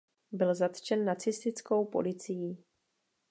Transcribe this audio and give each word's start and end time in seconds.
Byl 0.31 0.55
zatčen 0.55 1.05
nacistickou 1.05 1.85
policií. 1.85 2.63